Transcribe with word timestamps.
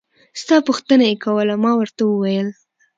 ستا 0.41 0.55
پوښتنه 0.67 1.03
يې 1.09 1.15
کوله 1.25 1.55
ما 1.63 1.71
ورته 1.77 2.01
وويل. 2.05 2.47